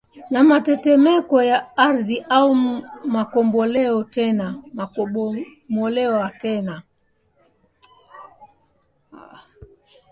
[0.31, 2.47] na matetemeko ya ardhi au
[4.93, 6.75] kubomolewa tena